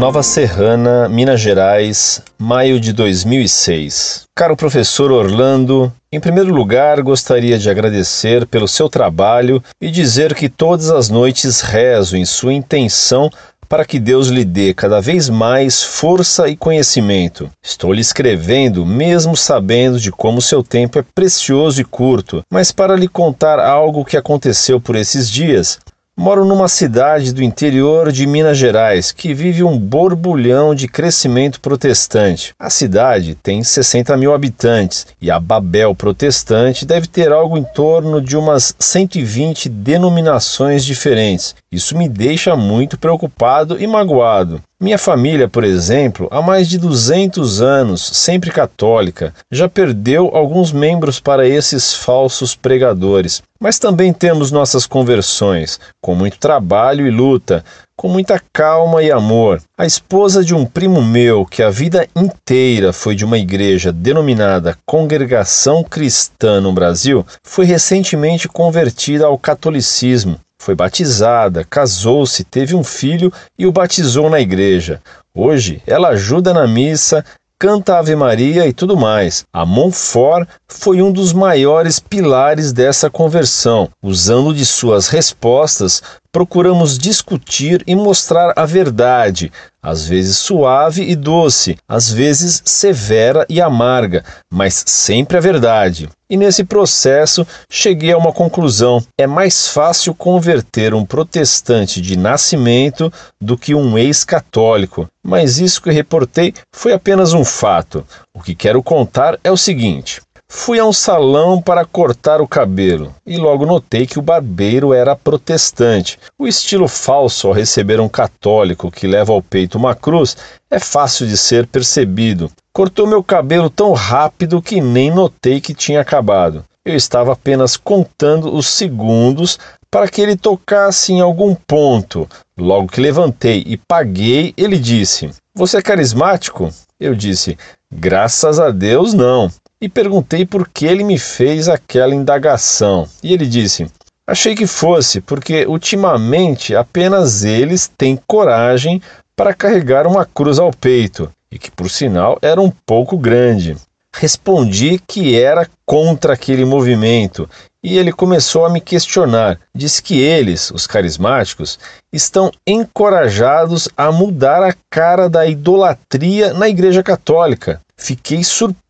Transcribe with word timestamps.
Nova 0.00 0.22
Serrana, 0.22 1.10
Minas 1.10 1.42
Gerais, 1.42 2.22
maio 2.38 2.80
de 2.80 2.90
2006. 2.90 4.22
Caro 4.34 4.56
professor 4.56 5.12
Orlando, 5.12 5.92
em 6.10 6.18
primeiro 6.18 6.54
lugar 6.54 7.02
gostaria 7.02 7.58
de 7.58 7.68
agradecer 7.68 8.46
pelo 8.46 8.66
seu 8.66 8.88
trabalho 8.88 9.62
e 9.78 9.90
dizer 9.90 10.34
que 10.34 10.48
todas 10.48 10.90
as 10.90 11.10
noites 11.10 11.60
rezo 11.60 12.16
em 12.16 12.24
sua 12.24 12.54
intenção 12.54 13.30
para 13.68 13.84
que 13.84 14.00
Deus 14.00 14.26
lhe 14.26 14.44
dê 14.44 14.74
cada 14.74 15.00
vez 15.00 15.28
mais 15.28 15.82
força 15.82 16.48
e 16.48 16.56
conhecimento. 16.56 17.48
Estou 17.62 17.92
lhe 17.92 18.00
escrevendo, 18.00 18.84
mesmo 18.84 19.36
sabendo 19.36 20.00
de 20.00 20.10
como 20.10 20.40
seu 20.40 20.60
tempo 20.60 20.98
é 20.98 21.04
precioso 21.14 21.80
e 21.80 21.84
curto, 21.84 22.42
mas 22.50 22.72
para 22.72 22.96
lhe 22.96 23.06
contar 23.06 23.60
algo 23.60 24.04
que 24.04 24.16
aconteceu 24.16 24.80
por 24.80 24.96
esses 24.96 25.30
dias, 25.30 25.78
Moro 26.20 26.44
numa 26.44 26.68
cidade 26.68 27.32
do 27.32 27.42
interior 27.42 28.12
de 28.12 28.26
Minas 28.26 28.58
Gerais 28.58 29.10
que 29.10 29.32
vive 29.32 29.64
um 29.64 29.78
borbulhão 29.78 30.74
de 30.74 30.86
crescimento 30.86 31.58
protestante. 31.62 32.52
A 32.60 32.68
cidade 32.68 33.34
tem 33.34 33.64
60 33.64 34.18
mil 34.18 34.34
habitantes 34.34 35.06
e 35.18 35.30
a 35.30 35.40
Babel 35.40 35.94
protestante 35.94 36.84
deve 36.84 37.06
ter 37.06 37.32
algo 37.32 37.56
em 37.56 37.64
torno 37.64 38.20
de 38.20 38.36
umas 38.36 38.74
120 38.78 39.70
denominações 39.70 40.84
diferentes. 40.84 41.54
Isso 41.72 41.96
me 41.96 42.06
deixa 42.06 42.54
muito 42.54 42.98
preocupado 42.98 43.80
e 43.80 43.86
magoado. 43.86 44.60
Minha 44.82 44.96
família, 44.96 45.46
por 45.46 45.62
exemplo, 45.62 46.26
há 46.30 46.40
mais 46.40 46.66
de 46.66 46.78
200 46.78 47.60
anos, 47.60 48.00
sempre 48.00 48.50
católica, 48.50 49.34
já 49.52 49.68
perdeu 49.68 50.34
alguns 50.34 50.72
membros 50.72 51.20
para 51.20 51.46
esses 51.46 51.92
falsos 51.92 52.56
pregadores. 52.56 53.42
Mas 53.60 53.78
também 53.78 54.10
temos 54.10 54.50
nossas 54.50 54.86
conversões, 54.86 55.78
com 56.00 56.14
muito 56.14 56.38
trabalho 56.38 57.06
e 57.06 57.10
luta, 57.10 57.62
com 57.94 58.08
muita 58.08 58.40
calma 58.54 59.02
e 59.02 59.12
amor. 59.12 59.60
A 59.76 59.84
esposa 59.84 60.42
de 60.42 60.54
um 60.54 60.64
primo 60.64 61.02
meu, 61.02 61.44
que 61.44 61.62
a 61.62 61.68
vida 61.68 62.08
inteira 62.16 62.90
foi 62.90 63.14
de 63.14 63.22
uma 63.22 63.36
igreja 63.36 63.92
denominada 63.92 64.78
Congregação 64.86 65.84
Cristã 65.84 66.58
no 66.58 66.72
Brasil, 66.72 67.26
foi 67.44 67.66
recentemente 67.66 68.48
convertida 68.48 69.26
ao 69.26 69.36
catolicismo. 69.36 70.40
Foi 70.60 70.74
batizada, 70.74 71.64
casou-se, 71.64 72.44
teve 72.44 72.74
um 72.74 72.84
filho 72.84 73.32
e 73.58 73.66
o 73.66 73.72
batizou 73.72 74.28
na 74.28 74.38
igreja. 74.38 75.00
Hoje 75.34 75.82
ela 75.86 76.08
ajuda 76.08 76.52
na 76.52 76.68
missa, 76.68 77.24
canta 77.58 77.96
Ave 77.96 78.14
Maria 78.14 78.66
e 78.66 78.72
tudo 78.74 78.94
mais. 78.94 79.42
A 79.50 79.64
Montfort 79.64 80.46
foi 80.70 81.02
um 81.02 81.12
dos 81.12 81.32
maiores 81.32 81.98
pilares 81.98 82.72
dessa 82.72 83.10
conversão. 83.10 83.90
Usando 84.02 84.54
de 84.54 84.64
suas 84.64 85.08
respostas, 85.08 86.00
procuramos 86.32 86.96
discutir 86.96 87.82
e 87.86 87.94
mostrar 87.94 88.52
a 88.56 88.64
verdade, 88.64 89.52
às 89.82 90.06
vezes 90.06 90.38
suave 90.38 91.02
e 91.02 91.16
doce, 91.16 91.76
às 91.88 92.10
vezes 92.10 92.62
severa 92.64 93.44
e 93.48 93.60
amarga, 93.60 94.24
mas 94.50 94.84
sempre 94.86 95.36
a 95.36 95.40
verdade. 95.40 96.08
E 96.28 96.36
nesse 96.36 96.62
processo 96.62 97.46
cheguei 97.68 98.12
a 98.12 98.18
uma 98.18 98.32
conclusão: 98.32 99.04
é 99.18 99.26
mais 99.26 99.66
fácil 99.66 100.14
converter 100.14 100.94
um 100.94 101.04
protestante 101.04 102.00
de 102.00 102.16
nascimento 102.16 103.12
do 103.40 103.58
que 103.58 103.74
um 103.74 103.98
ex-católico. 103.98 105.08
Mas 105.22 105.58
isso 105.58 105.82
que 105.82 105.90
reportei 105.90 106.54
foi 106.72 106.92
apenas 106.92 107.32
um 107.32 107.44
fato. 107.44 108.06
O 108.32 108.40
que 108.40 108.54
quero 108.54 108.82
contar 108.82 109.38
é 109.42 109.50
o 109.50 109.56
seguinte: 109.56 110.20
Fui 110.52 110.80
a 110.80 110.84
um 110.84 110.92
salão 110.92 111.62
para 111.62 111.84
cortar 111.84 112.40
o 112.40 112.48
cabelo 112.48 113.14
e 113.24 113.36
logo 113.36 113.64
notei 113.64 114.04
que 114.04 114.18
o 114.18 114.22
barbeiro 114.22 114.92
era 114.92 115.14
protestante. 115.14 116.18
O 116.36 116.46
estilo 116.48 116.88
falso 116.88 117.46
ao 117.46 117.52
receber 117.54 118.00
um 118.00 118.08
católico 118.08 118.90
que 118.90 119.06
leva 119.06 119.32
ao 119.32 119.40
peito 119.40 119.78
uma 119.78 119.94
cruz 119.94 120.36
é 120.68 120.80
fácil 120.80 121.28
de 121.28 121.36
ser 121.36 121.68
percebido. 121.68 122.50
Cortou 122.72 123.06
meu 123.06 123.22
cabelo 123.22 123.70
tão 123.70 123.92
rápido 123.92 124.60
que 124.60 124.80
nem 124.80 125.08
notei 125.08 125.60
que 125.60 125.72
tinha 125.72 126.00
acabado. 126.00 126.64
Eu 126.84 126.96
estava 126.96 127.32
apenas 127.32 127.76
contando 127.76 128.52
os 128.52 128.66
segundos 128.66 129.56
para 129.88 130.08
que 130.08 130.20
ele 130.20 130.36
tocasse 130.36 131.12
em 131.12 131.20
algum 131.20 131.54
ponto. 131.54 132.28
Logo 132.58 132.88
que 132.88 133.00
levantei 133.00 133.62
e 133.64 133.76
paguei, 133.76 134.52
ele 134.56 134.78
disse: 134.78 135.30
Você 135.54 135.78
é 135.78 135.82
carismático? 135.82 136.70
Eu 136.98 137.14
disse: 137.14 137.56
Graças 137.90 138.58
a 138.58 138.70
Deus, 138.70 139.14
não 139.14 139.48
e 139.80 139.88
perguntei 139.88 140.44
por 140.44 140.68
que 140.68 140.86
ele 140.86 141.02
me 141.02 141.18
fez 141.18 141.68
aquela 141.68 142.14
indagação. 142.14 143.08
E 143.22 143.32
ele 143.32 143.46
disse: 143.46 143.90
Achei 144.26 144.54
que 144.54 144.66
fosse, 144.66 145.20
porque 145.20 145.66
ultimamente 145.66 146.76
apenas 146.76 147.42
eles 147.44 147.90
têm 147.98 148.20
coragem 148.26 149.00
para 149.34 149.54
carregar 149.54 150.06
uma 150.06 150.26
cruz 150.26 150.58
ao 150.58 150.70
peito, 150.70 151.32
e 151.50 151.58
que 151.58 151.70
por 151.70 151.88
sinal 151.88 152.38
era 152.42 152.60
um 152.60 152.70
pouco 152.70 153.16
grande. 153.16 153.76
Respondi 154.12 155.00
que 155.06 155.40
era 155.40 155.68
contra 155.86 156.34
aquele 156.34 156.64
movimento 156.64 157.48
e 157.82 157.96
ele 157.96 158.12
começou 158.12 158.66
a 158.66 158.70
me 158.70 158.80
questionar. 158.80 159.58
Diz 159.74 160.00
que 160.00 160.20
eles, 160.20 160.70
os 160.70 160.86
carismáticos, 160.86 161.78
estão 162.12 162.50
encorajados 162.66 163.88
a 163.96 164.12
mudar 164.12 164.62
a 164.62 164.74
cara 164.90 165.28
da 165.28 165.46
idolatria 165.46 166.52
na 166.52 166.68
Igreja 166.68 167.02
Católica. 167.02 167.80
Fiquei 167.96 168.44
surpreso 168.44 168.89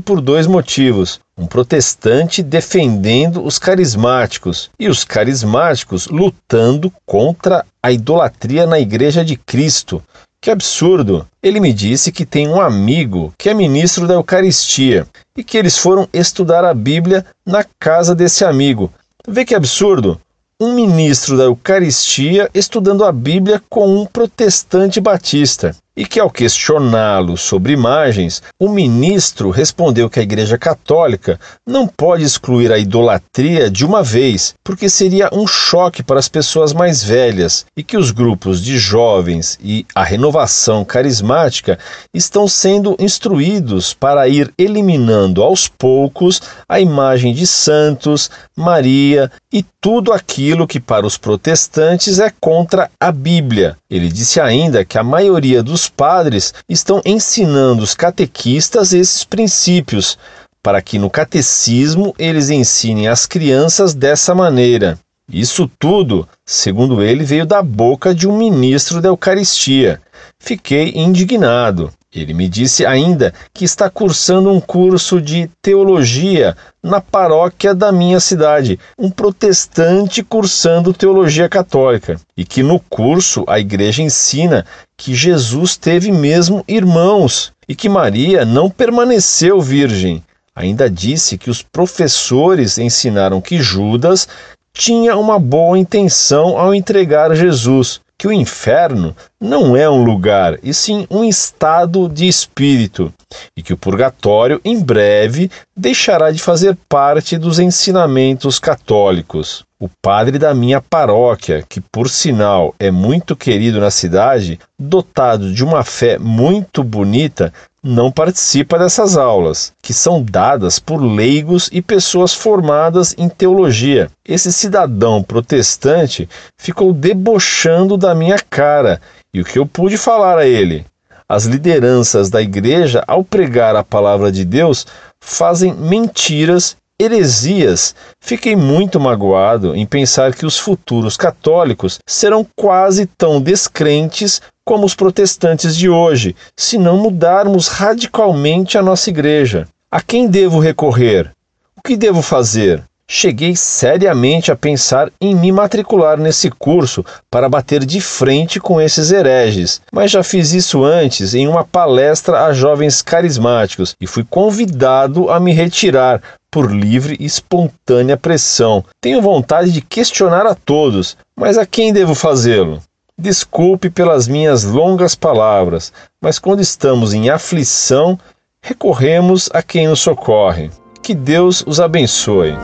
por 0.00 0.22
dois 0.22 0.46
motivos. 0.46 1.20
Um 1.36 1.44
protestante 1.46 2.42
defendendo 2.42 3.44
os 3.44 3.58
carismáticos 3.58 4.70
e 4.78 4.88
os 4.88 5.04
carismáticos 5.04 6.06
lutando 6.06 6.90
contra 7.04 7.66
a 7.82 7.92
idolatria 7.92 8.66
na 8.66 8.80
Igreja 8.80 9.22
de 9.22 9.36
Cristo. 9.36 10.02
Que 10.40 10.50
absurdo! 10.50 11.26
Ele 11.42 11.60
me 11.60 11.74
disse 11.74 12.10
que 12.10 12.24
tem 12.24 12.48
um 12.48 12.58
amigo 12.58 13.34
que 13.36 13.50
é 13.50 13.54
ministro 13.54 14.06
da 14.06 14.14
Eucaristia 14.14 15.06
e 15.36 15.44
que 15.44 15.58
eles 15.58 15.76
foram 15.76 16.08
estudar 16.10 16.64
a 16.64 16.72
Bíblia 16.72 17.26
na 17.44 17.62
casa 17.78 18.14
desse 18.14 18.46
amigo. 18.46 18.90
Vê 19.28 19.44
que 19.44 19.54
absurdo! 19.54 20.18
Um 20.58 20.74
ministro 20.74 21.36
da 21.36 21.44
Eucaristia 21.44 22.48
estudando 22.54 23.04
a 23.04 23.12
Bíblia 23.12 23.62
com 23.68 23.94
um 23.94 24.06
protestante 24.06 25.02
batista 25.02 25.76
e 26.00 26.06
que, 26.06 26.18
ao 26.18 26.30
questioná-lo 26.30 27.36
sobre 27.36 27.74
imagens, 27.74 28.42
o 28.58 28.70
ministro 28.70 29.50
respondeu 29.50 30.08
que 30.08 30.18
a 30.18 30.22
Igreja 30.22 30.56
Católica 30.56 31.38
não 31.68 31.86
pode 31.86 32.24
excluir 32.24 32.72
a 32.72 32.78
idolatria 32.78 33.70
de 33.70 33.84
uma 33.84 34.02
vez, 34.02 34.54
porque 34.64 34.88
seria 34.88 35.28
um 35.30 35.46
choque 35.46 36.02
para 36.02 36.18
as 36.18 36.26
pessoas 36.26 36.72
mais 36.72 37.04
velhas, 37.04 37.66
e 37.76 37.82
que 37.82 37.98
os 37.98 38.12
grupos 38.12 38.62
de 38.62 38.78
jovens 38.78 39.58
e 39.62 39.84
a 39.94 40.02
renovação 40.02 40.86
carismática 40.86 41.78
estão 42.14 42.48
sendo 42.48 42.96
instruídos 42.98 43.92
para 43.92 44.26
ir 44.26 44.50
eliminando 44.56 45.42
aos 45.42 45.68
poucos 45.68 46.40
a 46.66 46.80
imagem 46.80 47.34
de 47.34 47.46
santos, 47.46 48.30
Maria 48.56 49.30
e 49.52 49.62
tudo 49.82 50.14
aquilo 50.14 50.66
que 50.66 50.80
para 50.80 51.06
os 51.06 51.18
protestantes 51.18 52.18
é 52.18 52.32
contra 52.40 52.90
a 52.98 53.12
Bíblia. 53.12 53.76
Ele 53.90 54.08
disse 54.08 54.40
ainda 54.40 54.84
que 54.84 54.96
a 54.96 55.02
maioria 55.02 55.62
dos 55.62 55.89
padres 55.90 56.54
estão 56.68 57.02
ensinando 57.04 57.82
os 57.82 57.94
catequistas 57.94 58.94
esses 58.94 59.24
princípios, 59.24 60.16
para 60.62 60.80
que 60.80 60.98
no 60.98 61.10
catecismo 61.10 62.14
eles 62.18 62.48
ensinem 62.48 63.08
as 63.08 63.26
crianças 63.26 63.92
dessa 63.92 64.34
maneira. 64.34 64.98
Isso 65.30 65.70
tudo, 65.78 66.28
segundo 66.44 67.02
ele, 67.02 67.24
veio 67.24 67.46
da 67.46 67.62
boca 67.62 68.14
de 68.14 68.26
um 68.26 68.36
ministro 68.36 69.00
da 69.00 69.08
Eucaristia. 69.08 70.00
Fiquei 70.38 70.92
indignado. 70.94 71.92
Ele 72.12 72.34
me 72.34 72.48
disse 72.48 72.84
ainda 72.84 73.32
que 73.54 73.64
está 73.64 73.88
cursando 73.88 74.50
um 74.50 74.60
curso 74.60 75.20
de 75.20 75.48
teologia 75.62 76.56
na 76.82 77.00
paróquia 77.00 77.72
da 77.72 77.92
minha 77.92 78.18
cidade, 78.18 78.80
um 78.98 79.08
protestante 79.08 80.20
cursando 80.20 80.92
teologia 80.92 81.48
católica, 81.48 82.20
e 82.36 82.44
que 82.44 82.64
no 82.64 82.80
curso 82.80 83.44
a 83.46 83.60
igreja 83.60 84.02
ensina 84.02 84.66
que 84.96 85.14
Jesus 85.14 85.76
teve 85.76 86.10
mesmo 86.10 86.64
irmãos 86.66 87.52
e 87.68 87.76
que 87.76 87.88
Maria 87.88 88.44
não 88.44 88.68
permaneceu 88.68 89.60
virgem. 89.60 90.24
Ainda 90.52 90.90
disse 90.90 91.38
que 91.38 91.48
os 91.48 91.62
professores 91.62 92.76
ensinaram 92.76 93.40
que 93.40 93.62
Judas 93.62 94.26
tinha 94.74 95.16
uma 95.16 95.38
boa 95.38 95.78
intenção 95.78 96.58
ao 96.58 96.74
entregar 96.74 97.36
Jesus 97.36 98.00
que 98.20 98.28
o 98.28 98.32
inferno 98.34 99.16
não 99.40 99.74
é 99.74 99.88
um 99.88 100.04
lugar, 100.04 100.58
e 100.62 100.74
sim 100.74 101.06
um 101.08 101.24
estado 101.24 102.06
de 102.06 102.28
espírito, 102.28 103.10
e 103.56 103.62
que 103.62 103.72
o 103.72 103.78
purgatório 103.78 104.60
em 104.62 104.78
breve 104.78 105.50
deixará 105.74 106.30
de 106.30 106.38
fazer 106.38 106.76
parte 106.86 107.38
dos 107.38 107.58
ensinamentos 107.58 108.58
católicos. 108.58 109.64
O 109.80 109.88
padre 110.02 110.38
da 110.38 110.52
minha 110.52 110.82
paróquia, 110.82 111.64
que 111.66 111.80
por 111.80 112.10
sinal 112.10 112.74
é 112.78 112.90
muito 112.90 113.34
querido 113.34 113.80
na 113.80 113.90
cidade, 113.90 114.60
dotado 114.78 115.54
de 115.54 115.64
uma 115.64 115.82
fé 115.82 116.18
muito 116.18 116.84
bonita, 116.84 117.50
não 117.82 118.12
participa 118.12 118.78
dessas 118.78 119.16
aulas, 119.16 119.72
que 119.82 119.94
são 119.94 120.22
dadas 120.22 120.78
por 120.78 120.98
leigos 121.02 121.68
e 121.72 121.80
pessoas 121.80 122.34
formadas 122.34 123.14
em 123.16 123.28
teologia. 123.28 124.10
Esse 124.26 124.52
cidadão 124.52 125.22
protestante 125.22 126.28
ficou 126.56 126.92
debochando 126.92 127.96
da 127.96 128.14
minha 128.14 128.38
cara, 128.38 129.00
e 129.32 129.40
o 129.40 129.44
que 129.44 129.58
eu 129.58 129.66
pude 129.66 129.96
falar 129.96 130.38
a 130.38 130.46
ele? 130.46 130.84
As 131.28 131.44
lideranças 131.44 132.28
da 132.28 132.42
igreja, 132.42 133.04
ao 133.06 133.22
pregar 133.22 133.76
a 133.76 133.84
palavra 133.84 134.32
de 134.32 134.44
Deus, 134.44 134.86
fazem 135.20 135.72
mentiras 135.72 136.76
heresias. 137.00 137.94
Fiquei 138.20 138.54
muito 138.54 139.00
magoado 139.00 139.74
em 139.74 139.86
pensar 139.86 140.34
que 140.34 140.44
os 140.44 140.58
futuros 140.58 141.16
católicos 141.16 141.98
serão 142.06 142.46
quase 142.54 143.06
tão 143.06 143.40
descrentes 143.40 144.42
como 144.64 144.84
os 144.84 144.94
protestantes 144.94 145.74
de 145.74 145.88
hoje, 145.88 146.36
se 146.56 146.76
não 146.76 146.98
mudarmos 146.98 147.68
radicalmente 147.68 148.76
a 148.76 148.82
nossa 148.82 149.08
igreja. 149.08 149.66
A 149.90 150.00
quem 150.00 150.28
devo 150.28 150.60
recorrer? 150.60 151.32
O 151.76 151.82
que 151.82 151.96
devo 151.96 152.22
fazer? 152.22 152.84
Cheguei 153.12 153.56
seriamente 153.56 154.52
a 154.52 154.56
pensar 154.56 155.10
em 155.20 155.34
me 155.34 155.50
matricular 155.50 156.16
nesse 156.16 156.48
curso 156.48 157.04
para 157.28 157.48
bater 157.48 157.84
de 157.84 158.00
frente 158.00 158.60
com 158.60 158.80
esses 158.80 159.10
hereges, 159.10 159.82
mas 159.92 160.12
já 160.12 160.22
fiz 160.22 160.52
isso 160.52 160.84
antes 160.84 161.34
em 161.34 161.48
uma 161.48 161.64
palestra 161.64 162.44
a 162.44 162.52
jovens 162.52 163.02
carismáticos 163.02 163.96
e 164.00 164.06
fui 164.06 164.24
convidado 164.24 165.28
a 165.28 165.40
me 165.40 165.52
retirar 165.52 166.22
por 166.48 166.70
livre 166.70 167.16
e 167.18 167.24
espontânea 167.24 168.16
pressão. 168.16 168.84
Tenho 169.00 169.20
vontade 169.20 169.72
de 169.72 169.80
questionar 169.80 170.46
a 170.46 170.54
todos, 170.54 171.16
mas 171.36 171.58
a 171.58 171.66
quem 171.66 171.92
devo 171.92 172.14
fazê-lo? 172.14 172.80
Desculpe 173.18 173.90
pelas 173.90 174.28
minhas 174.28 174.62
longas 174.62 175.16
palavras, 175.16 175.92
mas 176.22 176.38
quando 176.38 176.60
estamos 176.60 177.12
em 177.12 177.28
aflição, 177.28 178.16
recorremos 178.62 179.50
a 179.52 179.64
quem 179.64 179.88
nos 179.88 180.00
socorre. 180.00 180.70
Que 181.02 181.12
Deus 181.12 181.64
os 181.66 181.80
abençoe. 181.80 182.54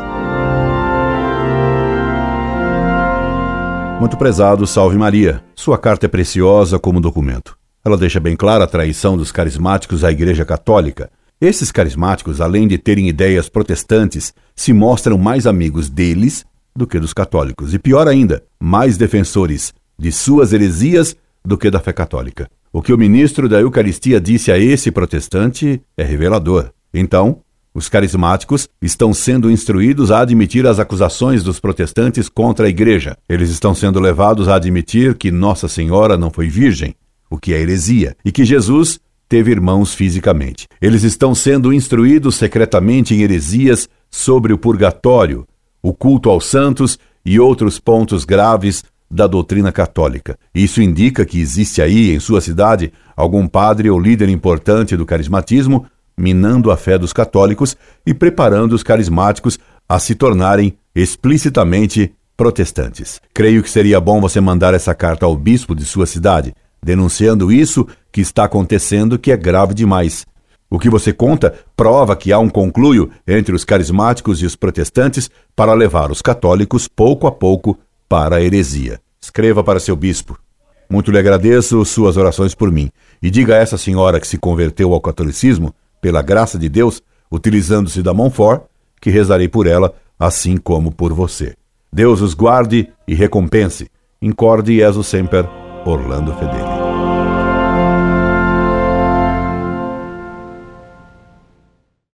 Muito 4.07 4.19
prezado, 4.19 4.69
salve 4.69 4.97
Maria. 4.97 5.43
Sua 5.57 5.77
carta 5.77 6.07
é 6.07 6.09
preciosa 6.09 6.79
como 6.79 7.01
documento. 7.01 7.59
Ela 7.85 7.97
deixa 7.97 8.21
bem 8.21 8.37
clara 8.37 8.63
a 8.63 8.69
traição 8.69 9.17
dos 9.17 9.33
carismáticos 9.33 10.05
à 10.05 10.13
Igreja 10.13 10.45
Católica. 10.45 11.11
Esses 11.41 11.73
carismáticos, 11.73 12.41
além 12.41 12.69
de 12.69 12.79
terem 12.79 13.09
ideias 13.09 13.49
protestantes, 13.49 14.33
se 14.55 14.73
mostram 14.73 15.19
mais 15.19 15.45
amigos 15.45 15.91
deles 15.91 16.45
do 16.73 16.87
que 16.87 17.01
dos 17.01 17.13
católicos. 17.13 17.75
E 17.75 17.81
pior 17.81 18.07
ainda, 18.07 18.45
mais 18.61 18.97
defensores 18.97 19.75
de 19.99 20.13
suas 20.13 20.53
heresias 20.53 21.17
do 21.45 21.59
que 21.59 21.69
da 21.69 21.81
fé 21.81 21.93
católica. 21.93 22.49
O 22.73 22.81
que 22.81 22.93
o 22.93 22.99
ministro 22.99 23.49
da 23.49 23.61
Eucaristia 23.61 24.21
disse 24.21 24.53
a 24.53 24.59
esse 24.59 24.93
protestante 24.93 25.83
é 25.97 26.05
revelador. 26.05 26.71
Então, 26.95 27.41
os 27.77 27.91
carismáticos 27.91 28.67
estão 28.81 29.13
sendo 29.13 29.51
instruídos 29.51 30.11
a 30.11 30.21
admitir 30.21 30.67
as 30.67 30.79
acusações 30.79 31.43
dos 31.43 31.61
protestantes 31.61 32.27
contra 32.27 32.67
a 32.67 32.71
Igreja. 32.71 33.19
Eles 33.29 33.51
estão 33.51 33.75
sendo 33.75 34.01
levados 34.01 34.49
a 34.49 34.55
admitir 34.55 35.15
que 35.15 35.31
Nossa 35.31 35.69
Senhora 35.69 36.17
não 36.17 36.31
foi 36.31 36.49
virgem, 36.49 36.95
o 37.29 37.37
que 37.37 37.53
é 37.53 37.61
heresia, 37.61 38.17
e 38.25 38.33
que 38.33 38.47
Jesus 38.47 38.99
teve 39.29 39.51
irmãos 39.51 39.93
fisicamente. 39.93 40.67
Eles 40.81 41.03
estão 41.03 41.35
sendo 41.35 41.71
instruídos 41.71 42.37
secretamente 42.37 43.15
em 43.15 43.21
heresias 43.21 43.87
sobre 44.11 44.55
o 44.55 44.59
purgatório, 44.59 45.47
o 45.83 45.93
culto 45.93 46.31
aos 46.31 46.47
santos 46.47 46.99
e 47.27 47.39
outros 47.39 47.79
pontos 47.79 48.25
graves 48.25 48.85
da 49.11 49.27
doutrina 49.27 49.71
católica. 49.71 50.39
Isso 50.55 50.81
indica 50.81 51.27
que 51.27 51.39
existe 51.39 51.83
aí, 51.83 52.11
em 52.11 52.21
sua 52.21 52.41
cidade, 52.41 52.91
algum 53.15 53.47
padre 53.47 53.91
ou 53.91 54.01
líder 54.01 54.31
importante 54.31 54.97
do 54.97 55.05
carismatismo 55.05 55.85
minando 56.19 56.71
a 56.71 56.77
fé 56.77 56.99
dos 56.99 57.13
católicos 57.13 57.77
e 58.05 58.15
preparando 58.15 58.73
os 58.73 58.83
carismáticos 58.83 59.59
a 59.89 59.99
se 59.99 60.15
tornarem 60.15 60.77
explicitamente 60.95 62.13
protestantes. 62.37 63.21
Creio 63.35 63.63
que 63.63 63.71
seria 63.71 64.01
bom 64.01 64.21
você 64.21 64.41
mandar 64.41 64.75
essa 64.75 64.95
carta 64.95 65.27
ao 65.27 65.37
bispo 65.37 65.75
de 65.75 65.85
sua 65.85 66.07
cidade, 66.07 66.55
denunciando 66.83 67.53
isso 67.53 67.87
que 68.11 68.21
está 68.21 68.45
acontecendo, 68.45 69.19
que 69.19 69.33
é 69.33 69.37
grave 69.37 69.75
demais. 69.75 70.27
O 70.69 70.79
que 70.79 70.91
você 70.91 71.13
conta 71.13 71.55
prova 71.77 72.17
que 72.17 72.33
há 72.33 72.39
um 72.39 72.49
concluio 72.49 73.11
entre 73.27 73.55
os 73.55 73.65
carismáticos 73.65 74.43
e 74.43 74.47
os 74.47 74.57
protestantes 74.57 75.31
para 75.55 75.73
levar 75.75 76.11
os 76.11 76.21
católicos 76.21 76.89
pouco 76.89 77.27
a 77.27 77.33
pouco 77.33 77.79
para 78.09 78.37
a 78.37 78.43
heresia. 78.43 79.01
Escreva 79.21 79.63
para 79.63 79.81
seu 79.81 79.95
bispo. 79.95 80.39
Muito 80.89 81.11
lhe 81.11 81.19
agradeço 81.19 81.85
suas 81.85 82.17
orações 82.17 82.55
por 82.55 82.71
mim. 82.71 82.91
E 83.23 83.31
diga 83.31 83.55
a 83.55 83.59
essa 83.59 83.79
senhora 83.79 84.21
que 84.21 84.27
se 84.27 84.39
converteu 84.39 84.93
ao 84.93 85.01
catolicismo 85.01 85.75
pela 86.01 86.23
graça 86.23 86.59
de 86.59 86.69
Deus, 86.69 87.03
utilizando-se 87.31 88.03
da 88.03 88.15
mão 88.15 88.31
for, 88.31 88.65
que 89.01 89.11
rezarei 89.11 89.49
por 89.49 89.67
ela, 89.67 89.95
assim 90.19 90.57
como 90.57 90.93
por 90.93 91.13
você. 91.13 91.55
Deus 91.93 92.21
os 92.21 92.35
guarde 92.35 92.89
e 93.07 93.15
recompense. 93.15 93.91
Incorde 94.21 94.77
Jesus 94.77 95.07
Semper, 95.07 95.49
Orlando 95.85 96.33
Fedeli. 96.35 96.86